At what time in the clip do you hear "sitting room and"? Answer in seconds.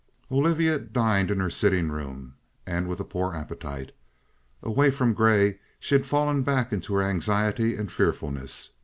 1.51-2.87